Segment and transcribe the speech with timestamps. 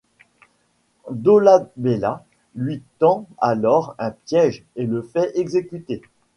[1.11, 6.01] Dolabella lui tend alors un piège et le fait exécuter.